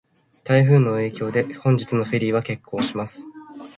[0.43, 3.27] 台風の影響で、本日のフェリーは欠航します。